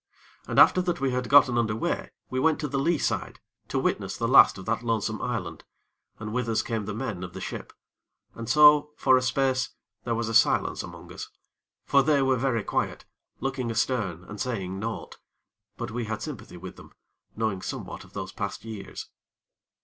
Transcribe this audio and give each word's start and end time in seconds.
And 0.47 0.57
after 0.57 0.81
that 0.81 0.99
we 0.99 1.11
had 1.11 1.29
gotten 1.29 1.59
under 1.59 1.75
way, 1.75 2.09
we 2.27 2.39
went 2.39 2.59
to 2.61 2.67
the 2.67 2.79
lee 2.79 2.97
side 2.97 3.39
to 3.67 3.77
witness 3.77 4.17
the 4.17 4.27
last 4.27 4.57
of 4.57 4.65
that 4.65 4.81
lonesome 4.81 5.21
island, 5.21 5.63
and 6.17 6.33
with 6.33 6.49
us 6.49 6.63
came 6.63 6.85
the 6.85 6.93
men 6.95 7.23
of 7.23 7.33
the 7.33 7.39
ship, 7.39 7.71
and 8.33 8.49
so, 8.49 8.93
for 8.97 9.15
a 9.15 9.21
space, 9.21 9.75
there 10.03 10.15
was 10.15 10.27
a 10.27 10.33
silence 10.33 10.81
among 10.81 11.13
us; 11.13 11.29
for 11.85 12.01
they 12.01 12.23
were 12.23 12.35
very 12.35 12.63
quiet, 12.63 13.05
looking 13.41 13.69
astern 13.69 14.23
and 14.23 14.41
saying 14.41 14.79
naught; 14.79 15.19
but 15.77 15.91
we 15.91 16.05
had 16.05 16.23
sympathy 16.23 16.57
with 16.57 16.77
them, 16.77 16.93
knowing 17.35 17.61
somewhat 17.61 18.03
of 18.03 18.13
those 18.13 18.31
past 18.31 18.65
years. 18.65 19.07